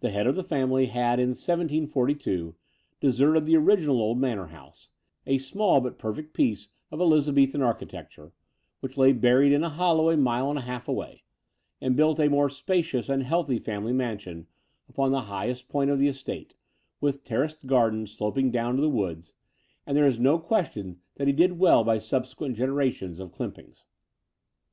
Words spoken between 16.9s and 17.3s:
with